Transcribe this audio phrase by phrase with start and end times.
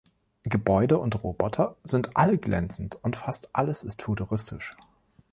[0.45, 4.75] Gebäude und Roboter sind alle glänzend und fast alles ist futuristisch.